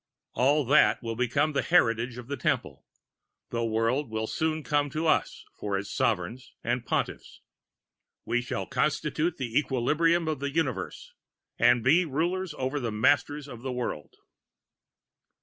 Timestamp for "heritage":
1.61-2.17